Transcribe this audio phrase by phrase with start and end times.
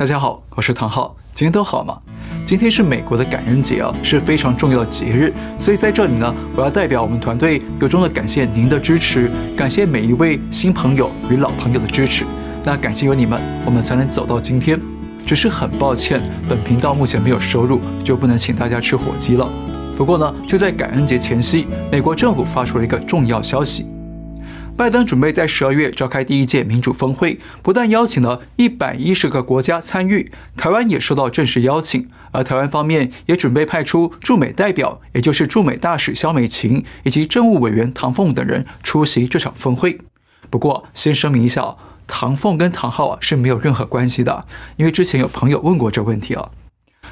[0.00, 2.00] 大家好，我是唐浩，今天都好吗？
[2.46, 12.24] 今天是美国的感恩节啊，是非常重要的节日，所以在这里呢，我要代表我们团队由衷的感谢您的支持，感谢每一位新朋友与老朋友的支持。
[12.64, 14.80] 那感谢有你们，我们才能走到今天。
[15.26, 19.46] 只是很抱歉，本频道目前没有收入，就不能请大家吃火鸡了。
[19.98, 23.86] 不过呢，就在感恩节前夕，美国政府发出了一个重要消息。
[24.80, 32.08] 拜登准备在十二月召开第一届民主峰会，不但邀请了一百一十个国家参与，台湾也受到正式邀请。
[32.30, 39.98] 而台湾方面也准备派出驻美代表，也就是驻美大使萧美琴以及政务委员唐凤等人出席这场峰会。
[40.48, 44.46] 不过，先声明一下，唐凤跟唐浩啊是没有任何关系的，
[44.78, 46.48] 因为之前有朋友问过这问题啊。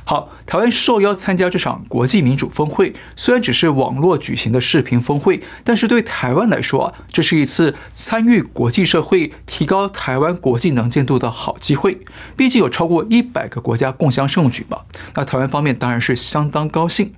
[0.09, 12.01] 好，台湾受邀参加这场国际民主峰会，虽然只是网络举行的视频峰会，但是对台湾来说啊，这是一次参与国际社会、提高台湾国际能见度的好机会。
[12.35, 14.79] 毕竟有超过一百个国家共襄盛举嘛，
[15.15, 17.13] 那台湾方面当然是相当高兴。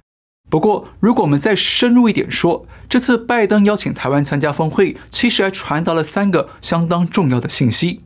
[0.50, 8.00] 不过，如果我们再深入一点说，这次拜登邀请台湾参加峰会，其实还传达了三个相当重要的信息。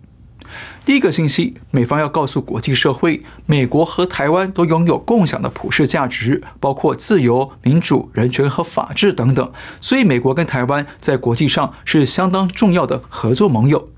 [0.85, 9.53] 第一个信息，美方要告诉国际社会，美国和台湾都拥有共享的普世价值，包括自由、民主、人权和法治等等。
[9.81, 13.89] 所以，美国跟台湾在国际上是相当重要的合作盟友。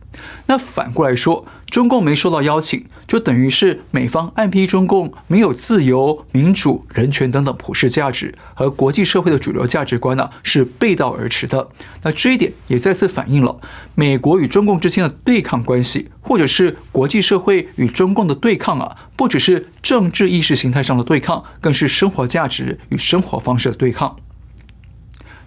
[0.46, 11.68] 那反过来说，中共没收到邀请，就等于是美方暗批中共没有自由、民主、人权等等普世价值，和国际社会的主流价值观呢是背道而驰的。
[12.02, 13.58] 那这一点也再次反映了
[13.94, 24.16] 美国与中共之间的对抗关系，或者是国际社会与中共的对抗啊，不只是政治意识形态上的对抗，更是生活价值与生活方式的对抗。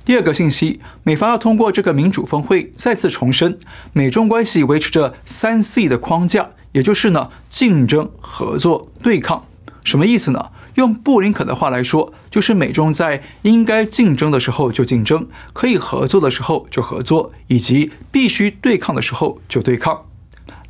[0.09, 3.59] 第二个信息，美方要通过这个民主峰会再次重申，
[3.93, 9.45] 美中关系维持着三 C 的框架，也就是呢竞争、合作、对抗。
[9.83, 10.49] 什么意思呢？
[10.73, 20.05] 用布林肯的话来说，就是美中在应该竞争的时候就竞争，可以合作的时候就合作，以及必须对抗的时候就对抗。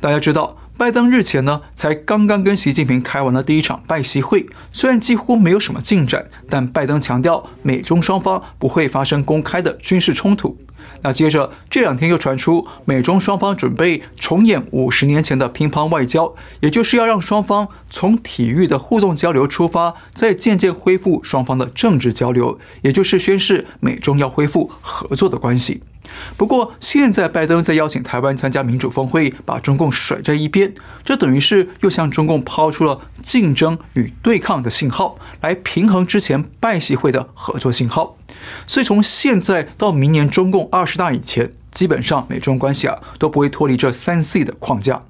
[0.00, 0.54] 大家知道。
[0.80, 10.56] 拜登日前呢，才刚刚跟习近平开完了第一场拜习会，虽然几乎没有什么进展，但拜登强调美中双方不会发生公开的军事冲突。
[11.02, 25.82] 那接着这两天又传出美中双方准备重演五十年前的乒乓外交，也就是要让双方从体育的互动交流出发，再渐渐恢复双方的政治交流，也就是宣示美中要恢复合作的关系。
[26.36, 38.16] 不过，现在拜登在邀请台湾参加民主峰会，把中共甩在一边，这等于是又向中共抛出了竞争与对抗的信号，来平衡之前拜习会的合作信号。
[38.66, 45.02] 所以，从现在到明年中共二十大以前，基本上美中关系啊都不会脱离这三 C 的框架。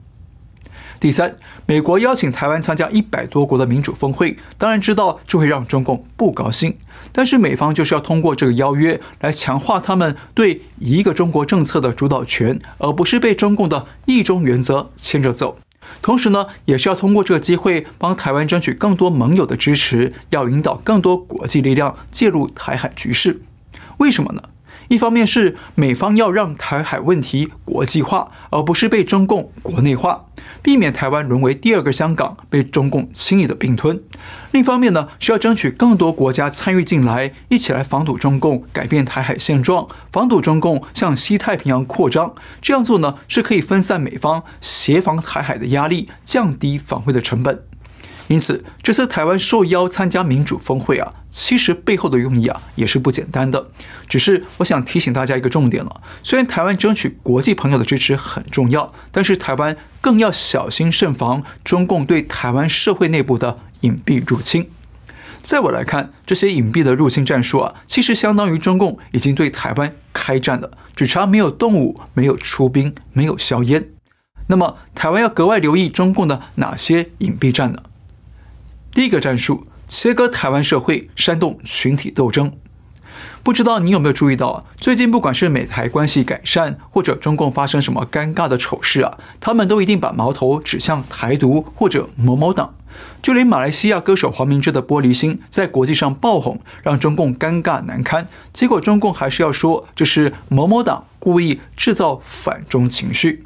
[1.01, 1.35] 第三，
[1.65, 6.77] 美国邀请台湾参加一百多国的民主峰会，当然知道这会让中共不高兴。
[7.11, 15.57] 但是美方就是要通过这个邀约来强化他们对一个中国政策的主导权，而不是被中共的一中原则牵着走。
[16.03, 23.41] 同时呢，也是要通过这个机会帮台湾争取更多盟友的支持，要引导更多国际力量介入台海局势。
[23.97, 24.43] 为什么呢？
[24.91, 30.25] 一方面是美方要让台海问题国际化，而不是被中共国内化，
[30.63, 34.01] 避免台湾沦为第二个香港，被中共轻易的并吞。
[34.51, 42.35] 另一方面呢，需要争取更多国家参与进来，一起来防堵中共改变台海现状，防堵中共向西太平洋扩张。
[42.61, 47.70] 这样做呢，是可以分散美方协防台海的压力，降低防卫的成本。
[48.31, 53.67] 因此，这次台湾受邀参加民主峰会啊，其实背后的用意啊也是不简单的。
[54.09, 64.71] 只是我想提醒大家一个重点了：虽然台湾争取国际朋友的支持很重要，但是台湾更要小心慎防中共对台湾社会内部的隐蔽入侵。
[65.43, 73.89] 在我来看，这些隐蔽的入侵战术啊，其实相当于中共已经对台湾开战了，只差没有动武、没有出兵、没有硝烟。
[74.47, 77.83] 那么，台湾要格外留意中共的哪些隐蔽战呢？
[78.93, 82.53] 第一个战术，切割台湾社会，煽动群体斗争。
[83.43, 84.65] 不知道你有没有注意到啊？
[84.77, 92.75] 最近不管是美台关系改善，或者中共发生什么尴尬的丑事啊，他们都一定把矛头指向台独或者某某党。
[93.23, 98.27] 就连马来西亚歌手黄明志的《玻璃心》在国际上爆红，让中共尴尬难堪。
[98.53, 103.45] 结果中共还是要说这是某某党故意制造反中情绪。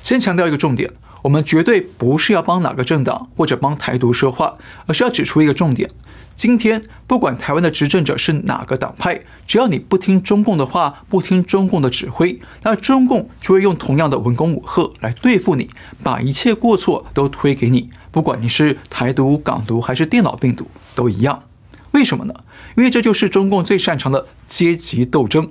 [0.00, 0.90] 先强调一个重点。
[1.22, 4.54] 我们绝对不是要帮哪个政党或者帮台独说话，
[4.86, 5.88] 而是要指出一个重点：
[6.34, 15.70] 今天不管台湾的执政者是哪个党派，只要你不听中共的话，不听中共的指挥，那中共就会用同样的文攻武吓来对付你，
[16.02, 17.88] 把一切过错都推给你。
[18.10, 21.44] 不管你是台独、港独还是电脑病毒，都一样。
[21.92, 22.34] 为什么呢？
[22.76, 25.48] 因为这就是中共最擅长的阶级斗争。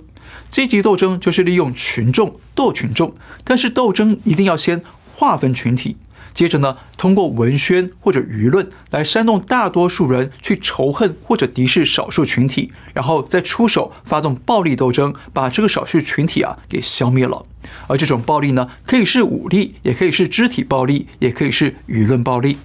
[0.50, 3.14] 阶级斗争就是利用群众斗群众，
[3.46, 4.84] 但是斗争一定要先
[5.22, 5.98] 划分群体。
[6.34, 17.44] 接着呢，通过文宣或者舆论来煽动大多数人去仇恨或者敌视少数群体，然后再出手发动暴力斗争，把这个少数群体啊给消灭了。
[17.86, 22.58] 而这种暴力呢，可以是武力，也可以是肢体暴力，也可以是舆论暴力。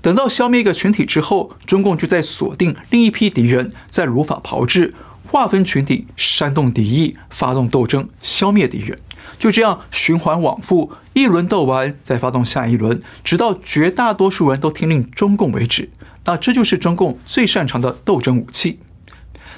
[0.00, 4.94] 等到消灭一个群体之后，中共就在锁定另一批敌人，再如法炮制，
[5.26, 8.98] 划分群体，煽动敌意，发动斗争，消灭敌人。
[9.38, 15.90] 就这样循环往复，一轮斗完再发动下一轮，直到绝大多数人都听令中共为止。
[16.24, 18.78] 那这就是中共最擅长的斗争武器。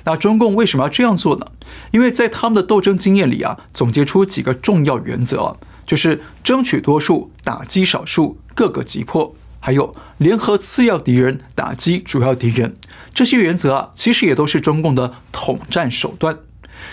[0.04, 1.46] 那中共为什么要这样做呢？
[1.92, 5.56] 因为在他们的斗争经验里啊，总结出几个重要原则，
[5.86, 12.74] 就是争取多数，打击少数，各个击破，还有联合次要敌人，打击主要敌人。
[13.14, 16.38] 这些原则啊，其实也都是中共的统战手段。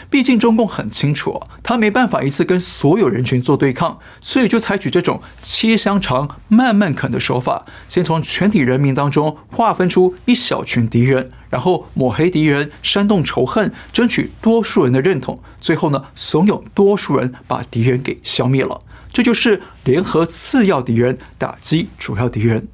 [0.10, 18.80] 毕竟中共很清楚，他没办法一次跟所有人群做对抗，所以就采取这种切香肠慢慢啃的手法，先从全体人民当中划分出一小群敌人，然后抹黑敌人，煽动仇恨，争取多数人的认同，最后呢，怂恿多数人把敌人给消灭了。
[19.12, 22.68] 这就是联合次要敌人，打击主要敌人。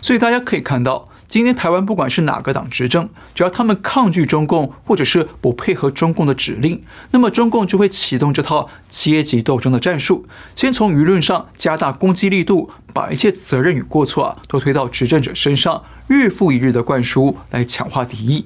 [0.00, 1.06] 所以大家可以看到。
[1.32, 6.82] 今天台湾不管是哪个党执政，只要他们抗拒中共，或者是不配合中共的指令，
[7.12, 18.44] 那么中共就会启动这套阶级斗争的战术，先从舆论上加大攻击力度，把一切责任与过错啊都推到执政者身上，日复一日的灌输来强化敌意。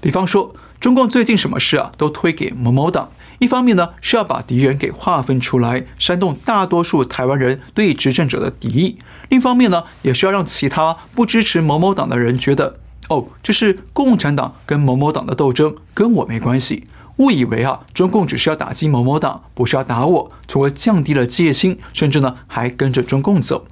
[0.00, 3.10] 比方说，中共最近什么事啊都推给某某党。
[3.38, 8.98] 一方面呢，是要把敌人给划分出来，煽动大多数台湾人对执政者的敌意；
[9.30, 12.74] 另一方面呢，也是要让其他不支持某某党的人觉得，
[13.08, 16.84] 哦，这是共产党跟某某党的斗争，跟我没关系。
[17.18, 23.66] 误以为啊，中共只是要打击某某党，不是要打我，从而降低了戒心，甚至呢，还跟着中共走。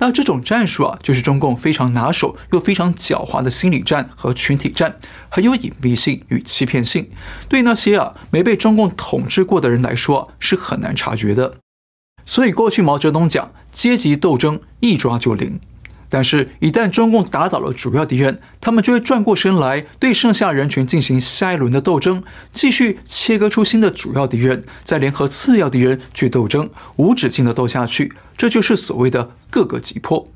[0.00, 4.96] 那这种战术啊，就是中共非常拿手又非常狡猾的心理战和群体战，
[5.28, 7.08] 很有隐蔽性与欺骗性。
[7.48, 11.54] 对那些啊没被中共统治过的人来说，是很难察觉的。
[12.28, 15.58] 所以过去毛泽东讲阶级斗争一抓就灵，
[16.10, 22.22] 但是，一旦中共打倒了主要敌人，他们就会转过身来对剩下人群进行下一轮的斗争，
[22.52, 28.12] 继续切割出新的主要敌人，再联合次要敌人去斗争，无止境的斗下去。
[28.36, 30.28] 这就是所谓的各个击破。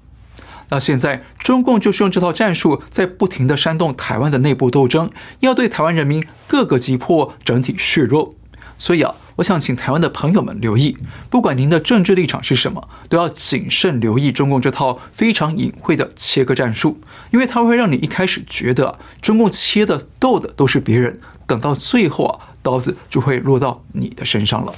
[0.70, 5.10] 那现在中共就是用这套战术，在不停地煽动台湾的内部斗争，
[5.40, 8.34] 要对台湾人民各个击破，整体削弱。
[8.78, 10.96] 所以啊，我想请台湾的朋友们留意，
[11.30, 17.00] 不管您的政治立场是什么，都要谨慎留意中共这套非常隐晦的切割战术，
[17.30, 24.72] 因为它会让你一开始觉得中共切的斗的都是别人，等到最后啊，刀子就会落到你的身上了。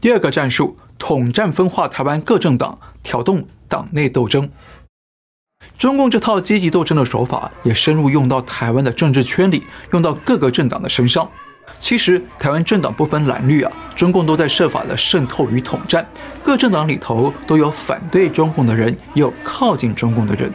[0.00, 4.50] 第二个战术，统战分化台湾各政党，挑动党内斗争。
[5.76, 11.30] 中共这套阶级斗争的手法也深入用到台湾的政治圈里，用到各个政党的身上。
[11.78, 16.06] 其实台湾政党不分蓝绿啊，中共都在设法的渗透与统战。
[16.42, 20.50] 各政党里头都有反对中共的人，也有靠近中共的人。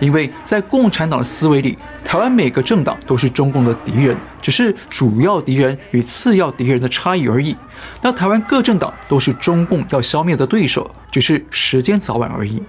[0.00, 7.56] 因为在共产党的思维里，台湾每个政党都是中共的敌人，只是主要敌人与次要敌人的差异而已。
[8.00, 12.60] 那台湾各政党都是中共要消灭的对手，只是时间早晚而已。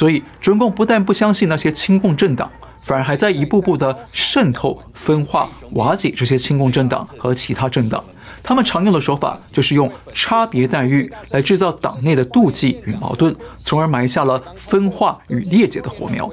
[0.00, 2.50] 所以，中共不但不相信那些亲共政党，
[2.82, 8.02] 反而还在一步步的渗透、分化、瓦解这些亲共政党和其他政党。
[8.42, 16.30] 他们常用的手法就是用差别待遇来制造党内的妒忌与矛盾，从而埋下了分化与裂解的火苗。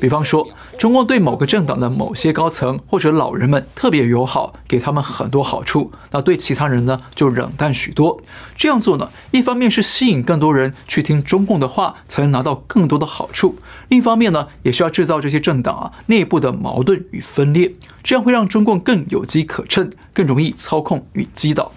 [0.00, 8.20] 比方说，中共对某个政党的某些高层或者老人们特别友好，给他们很多好处；那对其他人呢，就冷淡许多。
[8.56, 13.54] 这样做呢，一方面是吸引更多人去听中共的话，才能拿到更多的好处；
[13.88, 17.72] 另一方面呢，也是要制造这些政党啊内部的矛盾与分裂，
[18.02, 21.72] 这样会让中共更有机可乘，更容易操控与击倒。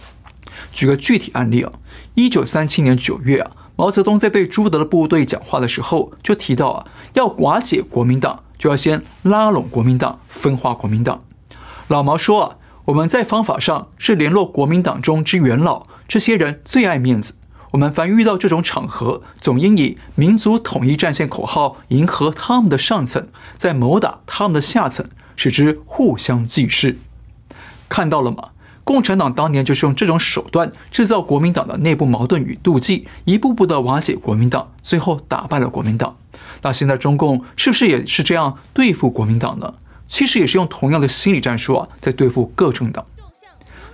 [0.72, 1.72] 举个具体案例啊，
[2.16, 11.20] 一九三七年九月啊，毛泽东在对朱德的部队讲话的时候，就提到啊，要瓦解国民党，就要先拉拢国民党，分化国民党。
[11.88, 17.36] 老毛说啊，我们在方法上是联络国民党中之元老，这些人最爱面子，
[17.72, 26.98] 我们凡遇到这种场合，总应以民族统一战线口号迎合他们的上层，再谋打他们的下层，使之互相忌视。
[27.90, 28.50] 看到了吗？
[28.84, 36.16] 共产党当年就是用这种手段制造国民党的内部矛盾与妒忌，一步步的瓦解国民党，最后打败了国民党。
[36.62, 39.74] 那现在中共是不是也是这样对付国民党呢？
[40.06, 43.06] 其实也是用同样的心理战术啊，在对付各政党。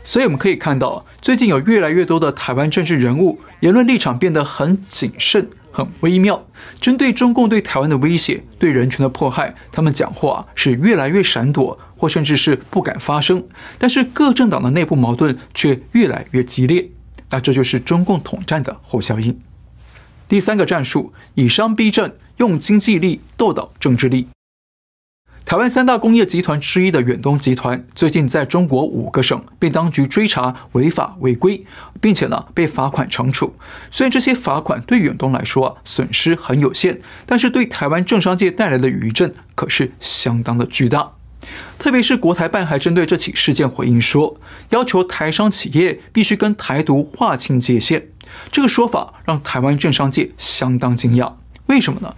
[0.04, 6.48] 所以我们可以看到，最近有越来越多的台湾政治人物言论立场变得很谨慎、很微妙，
[6.80, 13.44] 针对中共对台湾的威胁、对人权的迫害，他们讲话是越来越闪躲，或甚至是不敢发声。
[13.78, 16.90] 但是各政党的内部矛盾却越来越激烈，
[17.30, 19.38] 那这就是中共统战的后效应。
[20.28, 24.28] 第三个战术，以商逼政，用经济力斗倒政治力。
[25.46, 31.64] 台湾三大工业集团之一的远东集团，最近在中国五个省被当局追查违法违规，
[32.00, 33.56] 并且呢被罚款惩处。
[33.90, 41.12] 虽然这些罚款对远东来说啊损失很有限，但是对台湾政商界带来的余震可是相当的巨大。
[41.80, 48.10] 特别是国台办还针对这起事件回应说，要求台商企业必须跟台独划清界限。
[48.52, 51.34] 这个说法让台湾政商界相当惊讶，
[51.66, 52.14] 为什么呢？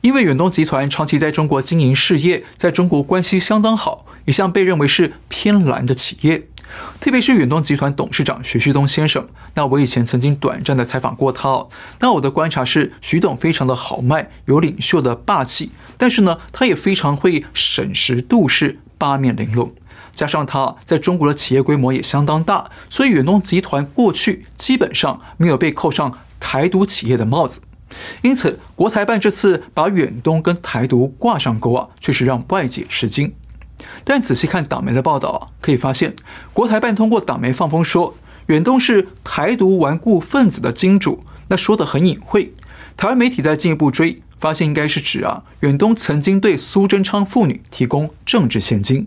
[0.00, 6.48] 因为远东集团长期在中国经营事业，在中国关系相当好，一向被认为是偏蓝的企业。
[7.00, 11.68] 特别是远东集团董事长徐旭东先生，那我以前曾经短暂的采访过他哦。
[12.00, 19.72] 那我的观察是，徐董非常的豪迈，有领袖的霸气，但是呢，他也非常会审时度势，八面玲珑。
[20.14, 27.62] 加上他在中国的企业规模也相当大，所以远东集团过去基本上没有被扣上台独企业的帽子。
[28.22, 33.32] 因此，国台办这次把远东跟台独挂上钩啊，确实让外界吃惊。
[34.04, 36.14] 但仔细看党媒的报道啊，可以发现，
[36.52, 38.16] 国台办通过党媒放风说，
[38.46, 42.52] 远东是台独顽固分子的金主，那说得很隐晦。
[42.96, 49.06] 台湾媒体在进一步追，发现应该是指啊，远东曾经对苏贞昌父女提供政治献金。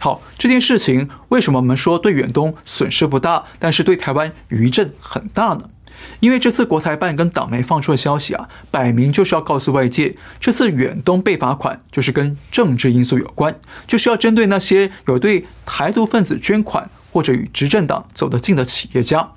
[0.00, 5.70] 好，这件事情为什么我们说对远东损失不大，但是对台湾余震很大呢？
[6.20, 19.30] 因为这次国台办跟党媒放出的消息啊，摆明就是要告诉外界，这次远东被罚款就是跟政治因素有关，就是要针对那些有对台独分子捐款或者与执政党走得近的企业家。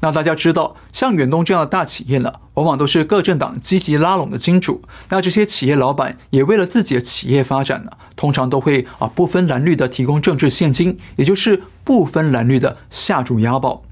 [0.00, 4.80] 那大家知道，像远东这样的大企业呢，往往都是各政党积极拉拢的金主。
[5.08, 13.82] 那这些企业老板也为了自己的企业发展呢，通常都会啊不分蓝绿的提供政治现金，也就是不分蓝绿的下注押宝。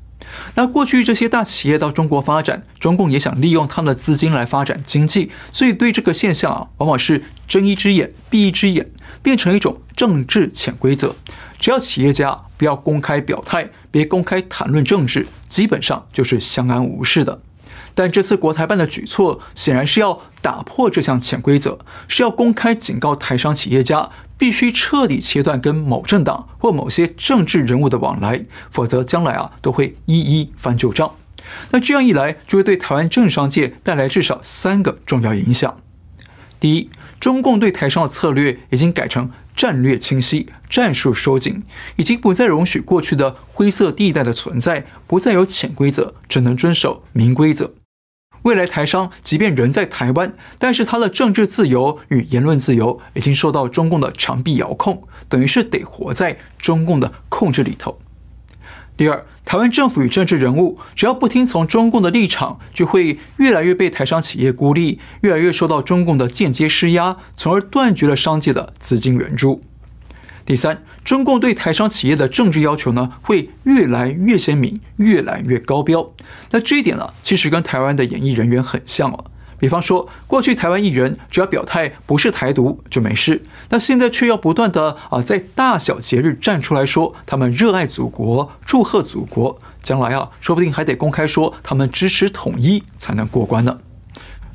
[0.54, 8.90] 那过去这些大企业到中国发展，中共也想利用他们的资金来发展经济，所以对这个现象啊，往往是睁一只眼闭一只眼，
[9.22, 11.14] 变成一种政治潜规则。
[11.58, 17.40] 只要企业家不要公开表态，别公开谈论政治，基本上就是相安无事的。
[17.94, 31.14] 但这次国台办的举措，显然是要打破这项潜规则，是要公开警告台商企业家，必须彻底切断跟某政党或某些政治人物的往来，否则将来啊都会一一翻旧账。
[31.70, 35.80] 那这样一来，就会对台湾政商界带来至少三个重要影响。
[36.58, 36.90] 第一，
[37.20, 41.62] 中共对台商的策略已经改成战略清晰、战术收紧，
[41.96, 47.74] 已经不再容许过去的灰色地带的存在，不再有潜规则，只能遵守明规则。
[48.46, 57.98] 未来台商即便人在台湾，但是他的政治自由与言论自由已经受到中共的长臂遥控，等于是得活在中共的控制里头。
[58.96, 69.60] 第二，台湾政府与政治人物只要不听从中共的立场，就会越来越被台商企业孤立，越来越受到中共的间接施压，从而断绝了商界的资金援助。
[70.46, 76.12] 第三，中共对台商企业的政治要求呢，会越来越鲜明，越来越高标。
[76.52, 79.24] 那这一点呢，其实跟台湾的演艺人员很像哦。
[79.58, 89.58] 比方说，过去台湾艺人只要表态不是台独就没事，那现在却要不断的啊，在大小节日站出来说他们热爱祖国，祝贺祖国。
[89.82, 93.78] 将来啊，说不定还得公开说他们支持统一才能过关呢。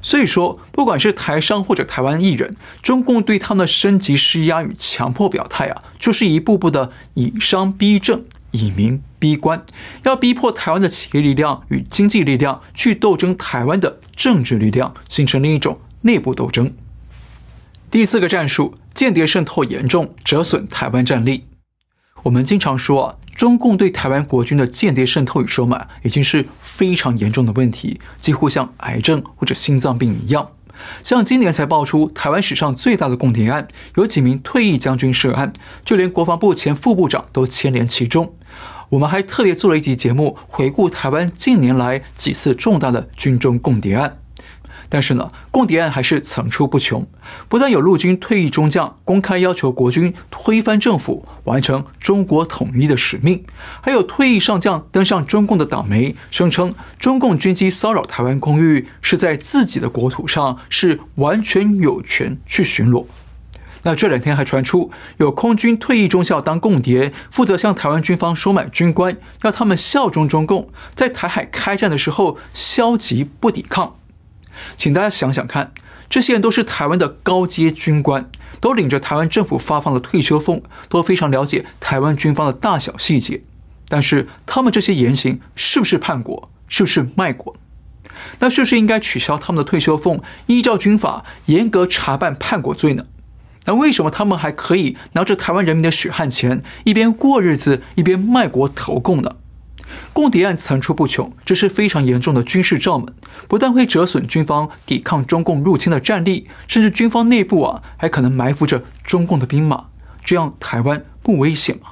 [0.01, 9.63] 所以说，不管是台商或者台湾艺人，中共对他们的升级施压与强迫表态啊，就是一步步的以商逼政，以民逼官，
[10.03, 16.71] 要逼迫台湾的企业力量与经济力量去斗争台湾的政治力量，形成另一种内部斗争。
[17.91, 21.45] 第四个战术，间谍渗透严重，折损台湾战力。
[22.23, 30.51] 我们经常说啊，中共对台湾国军的间谍渗透与收买已经是非常严重的问题，几乎像癌症或者心脏病一样。
[31.03, 35.51] 像今年才爆出台湾史上最大的共谍案，有几名退役将军涉案，
[35.83, 38.35] 就连国防部前副部长都牵连其中。
[38.89, 44.20] 我们还特别做了一集节目，回顾台湾近年来几次重大的军中共谍案。
[44.91, 47.07] 但是呢，共谍案还是层出不穷。
[47.47, 53.45] 不但有陆军退役中将公开要求国军推翻政府，完成中国统一的使命，
[53.81, 63.05] 还有退役上将登上中共的党媒，声称中共军机骚扰台湾空域是在自己的国土上，是完全有权去巡逻。
[63.83, 73.95] 那这两天还传出有空军退役中校当共谍，负责向台湾军方收买军官，要他们效忠中共，在台海开战的时候消极不抵抗。
[74.77, 75.71] 请大家想想看，
[76.09, 83.41] 这些人都是台湾的高阶军官，都领着台湾政府发放的退休俸，都非常了解台湾军方的大小细节。
[83.87, 86.49] 但是他们这些言行是不是叛国？
[86.67, 87.55] 是不是卖国？
[88.39, 93.05] 那是不是应该取消他们的退休俸，依照军法严格查办叛国罪呢？
[93.65, 99.35] 那为什么他们还可以拿着台湾人民的血汗钱，一边过日子，一边卖国投共呢？
[100.13, 103.13] 共谍案层出不穷，这是非常严重的军事罩门，
[103.47, 109.85] 不但会折损军方抵抗中共入侵的战力，甚至军方内部啊还可能埋伏着中共的兵马，
[110.23, 111.91] 这样台湾不危险吗？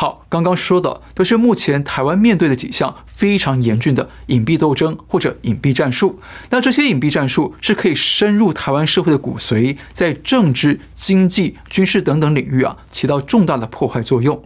[0.00, 6.18] 好，刚刚说的都是目前台湾面对的几项非常严峻的隐蔽斗争或者隐蔽战术。
[6.48, 14.42] 那这些隐蔽战术是可以深入台湾社会的骨髓，在政治、经济、军事等等领域啊起到重大的破坏作用。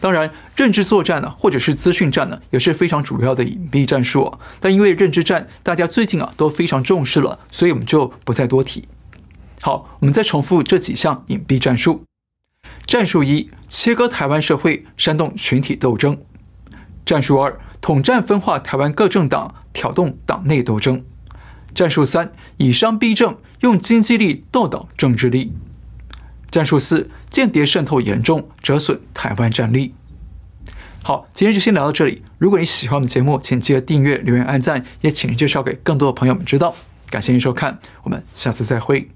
[0.00, 4.36] 当然，认知作战呢，或者是资讯战呢，也是非常主要的隐蔽战术。
[4.58, 8.88] 但因为认知战大家最近啊都非常重视了，所以我们就不再多提。
[9.62, 12.02] 好，我们再重复这几项隐蔽战术：
[12.86, 16.14] 战术一，切割台湾社会，煽动群体斗争；
[17.04, 21.00] 战术二，统战分化台湾各政党，挑动党内斗争；
[21.74, 25.52] 战术三，以商逼政，用经济力斗倒政治力。
[26.48, 29.94] 战术四：间谍渗透严重，折损台湾战力。
[31.02, 32.22] 好，今天就先聊到这里。
[32.38, 36.74] 如果你喜欢我们节目，请记得订阅、留言、按赞，也请您介绍给更多的朋友们知道。
[37.10, 39.15] 感谢您收看，我们下次再会。